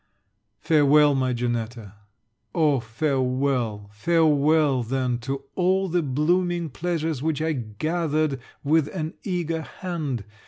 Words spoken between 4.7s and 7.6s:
then, to all the blooming pleasures which I